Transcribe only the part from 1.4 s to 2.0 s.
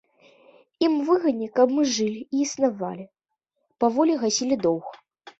каб мы